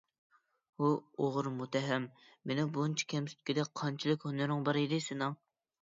ھۇ 0.83 0.87
ئوغرى 1.25 1.51
مۇتتەھەم! 1.57 2.07
مېنى 2.51 2.65
بۇنچە 2.79 3.09
كەمسىتكۈدەك 3.15 3.71
قانچىلىك 3.83 4.29
ھۈنىرىڭ 4.31 4.65
بار 4.71 4.81
ئىدى 4.83 5.05
سېنىڭ؟ 5.11 5.41